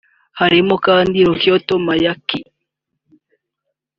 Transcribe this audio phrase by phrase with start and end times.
[0.39, 2.39] Harimo kandi Rakiatou Mayaki